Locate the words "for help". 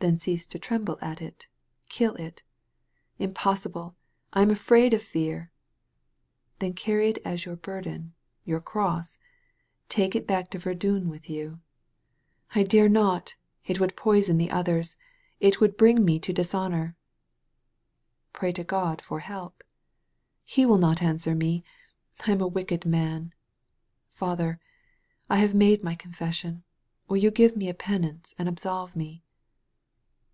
19.02-19.64